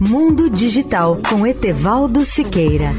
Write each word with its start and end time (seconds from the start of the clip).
Mundo 0.00 0.48
Digital 0.48 1.18
com 1.28 1.44
Etevaldo 1.44 2.24
Siqueira. 2.24 2.92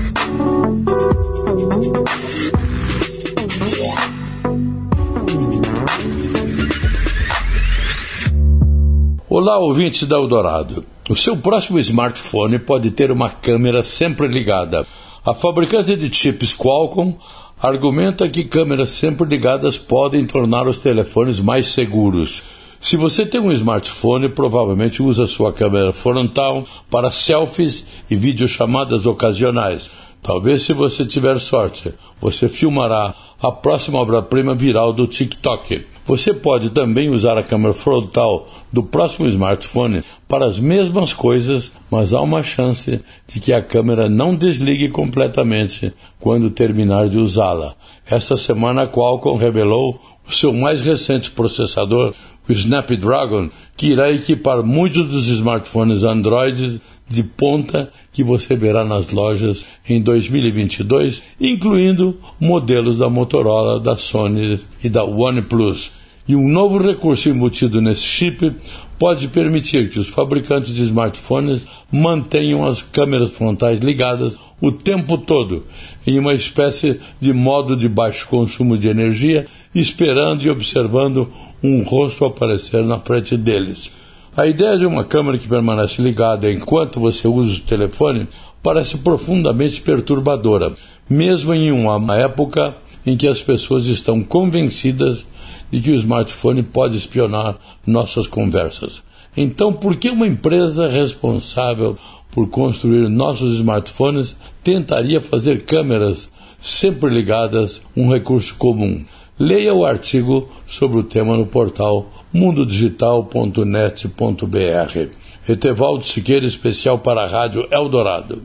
Olá, 9.30 9.60
ouvintes 9.60 10.06
da 10.10 10.18
Eldorado. 10.18 10.84
O 11.10 11.16
seu 11.16 11.38
próximo 11.38 11.80
smartphone 11.80 12.60
pode 12.60 12.92
ter 12.92 13.12
uma 13.12 13.30
câmera 13.30 13.82
sempre 13.82 14.28
ligada. 14.28 14.86
A 15.26 15.34
fabricante 15.34 15.96
de 15.96 16.14
chips 16.14 16.54
Qualcomm 16.54 17.14
argumenta 17.62 18.28
que 18.28 18.44
câmeras 18.44 18.92
sempre 18.92 19.26
ligadas 19.26 19.78
podem 19.78 20.26
tornar 20.26 20.68
os 20.68 20.80
telefones 20.80 21.40
mais 21.40 21.70
seguros. 21.70 22.44
Se 22.82 22.96
você 22.96 23.26
tem 23.26 23.42
um 23.42 23.52
smartphone, 23.52 24.30
provavelmente 24.30 25.04
usa 25.04 25.28
sua 25.28 25.52
câmera 25.52 25.92
frontal 25.92 26.66
para 26.90 27.12
selfies 27.12 27.86
e 28.10 28.16
videochamadas 28.16 29.06
ocasionais. 29.06 29.90
Talvez, 30.22 30.64
se 30.64 30.74
você 30.74 31.06
tiver 31.06 31.40
sorte, 31.40 31.94
você 32.22 32.48
filmará 32.48 33.14
a 33.42 33.52
próxima 33.52 34.00
obra-prima 34.00 34.56
viral 34.56 34.92
do 34.92 35.08
TikTok. 35.08 35.86
Você 36.06 36.34
pode 36.34 36.72
também 36.72 37.10
usar 37.10 37.38
a 37.38 37.44
câmera 37.44 37.74
frontal 37.74 38.48
do 38.72 38.82
próximo 38.84 39.28
smartphone 39.28 40.04
para 40.28 40.46
as 40.46 40.60
mesmas 40.60 41.14
coisas, 41.14 41.72
mas 41.90 42.14
há 42.14 42.22
uma 42.22 42.44
chance 42.44 43.02
de 43.28 43.40
que 43.40 43.54
a 43.54 43.62
câmera 43.62 44.10
não 44.10 44.36
desligue 44.36 44.90
completamente 44.90 45.94
quando 46.20 46.50
terminar 46.50 47.08
de 47.08 47.20
usá-la. 47.20 47.76
Esta 48.06 48.36
semana 48.36 48.84
a 48.84 48.88
Qualcomm 48.88 49.38
revelou 49.38 50.00
o 50.28 50.34
seu 50.34 50.54
mais 50.54 50.82
recente 50.82 51.32
processador, 51.32 52.14
o 52.50 52.54
Snapdragon, 52.54 53.50
que 53.78 53.92
irá 53.92 54.12
equipar 54.12 54.64
muitos 54.64 55.08
dos 55.08 55.28
smartphones 55.28 56.04
Android 56.04 56.82
de 57.08 57.24
ponta 57.24 57.92
que 58.12 58.24
você 58.24 58.56
verá 58.56 58.84
nas 58.84 59.12
lojas 59.12 59.66
em 59.88 60.02
2022, 60.02 61.24
incluindo 61.40 62.18
modelos 62.40 62.98
da 62.98 63.10
Motorola, 63.10 63.80
da 63.80 63.96
Sony 63.96 64.60
e 64.84 64.90
da 64.90 65.04
OnePlus. 65.04 65.92
E 66.28 66.36
um 66.36 66.48
novo 66.48 66.78
recurso 66.78 67.30
embutido 67.30 67.82
nesse 67.82 68.04
chip 68.04 68.56
pode 69.00 69.30
permitir 69.30 69.90
que 69.90 69.98
os 69.98 70.10
fabricantes 70.10 70.76
de 70.76 70.84
smartphones 70.84 71.66
mantenham 71.90 72.66
as 72.66 72.82
câmeras 72.82 73.32
frontais 73.32 73.80
ligadas 73.80 74.38
o 74.62 74.74
tempo 74.74 75.18
todo, 75.18 75.66
em 76.06 76.20
uma 76.20 76.34
espécie 76.34 77.00
de 77.20 77.32
modo 77.32 77.78
de 77.78 77.88
baixo 77.88 78.28
consumo 78.28 78.78
de 78.78 78.90
energia, 78.90 79.48
esperando 79.74 80.44
e 80.44 80.50
observando 80.50 81.30
um 81.64 81.82
rosto 81.84 82.26
aparecer 82.26 82.84
na 82.84 83.00
frente 83.00 83.38
deles. 83.38 83.90
A 84.36 84.46
ideia 84.46 84.78
de 84.78 84.86
uma 84.86 85.06
câmera 85.06 85.38
que 85.38 85.48
permanece 85.48 86.02
ligada 86.02 86.52
enquanto 86.52 87.00
você 87.00 87.28
usa 87.28 87.58
o 87.58 87.62
telefone 87.62 88.28
parece 88.62 88.98
profundamente 88.98 89.82
perturbadora, 89.82 90.74
mesmo 91.10 91.54
em 91.54 91.72
uma 91.72 92.18
época 92.18 92.76
em 93.06 93.16
que 93.16 93.28
as 93.28 93.42
pessoas 93.42 93.86
estão 93.86 94.22
convencidas 94.22 95.26
de 95.72 95.82
que 95.82 95.92
o 95.92 95.96
smartphone 95.96 96.64
pode 96.64 96.98
espionar 96.98 97.58
nossas 97.86 98.28
conversas. 98.28 99.04
Então, 99.36 99.72
por 99.72 99.96
que 99.96 100.10
uma 100.10 100.28
empresa 100.28 100.88
responsável 100.88 101.98
por 102.32 102.50
construir 102.50 103.10
nossos 103.10 103.56
smartphones 103.56 104.36
tentaria 104.64 105.22
fazer 105.22 105.66
câmeras 105.66 106.30
sempre 106.60 107.10
ligadas 107.10 107.82
um 107.96 108.12
recurso 108.12 108.56
comum? 108.56 109.04
Leia 109.38 109.74
o 109.74 109.86
artigo 109.86 110.50
sobre 110.68 111.00
o 111.00 111.04
tema 111.04 111.38
no 111.38 111.46
portal 111.46 112.12
mundodigital.net.br. 112.34 115.16
Etevaldo 115.48 116.06
Siqueira, 116.06 116.46
especial 116.46 117.00
para 117.00 117.24
a 117.24 117.28
Rádio 117.28 117.66
Eldorado. 117.72 118.44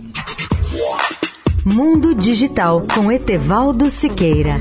Mundo 1.65 2.15
Digital 2.15 2.83
com 2.95 3.11
Etevaldo 3.11 3.91
Siqueira. 3.91 4.55